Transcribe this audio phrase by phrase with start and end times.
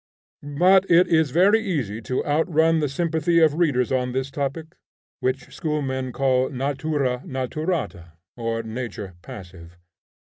[0.57, 4.75] But it is very easy to outrun the sympathy of readers on this topic,
[5.19, 9.77] which schoolmen called natura naturata, or nature passive.